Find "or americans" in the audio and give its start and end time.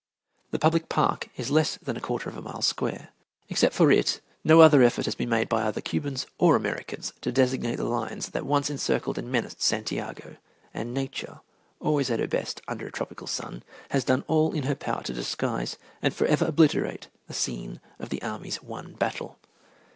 6.39-7.13